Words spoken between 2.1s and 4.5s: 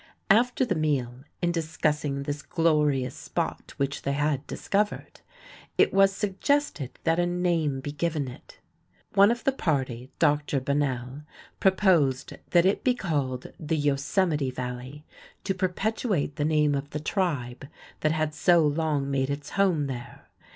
this glorious spot which they had